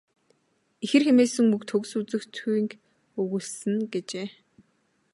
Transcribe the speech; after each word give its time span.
Ихэр 0.83 1.03
хэмээсэн 1.07 1.47
үг 1.55 1.63
төгс 1.69 1.91
үзэгдэхүйг 1.99 2.71
өгүүлсэн 3.21 3.73
нь." 3.77 3.89
гэжээ. 3.93 4.27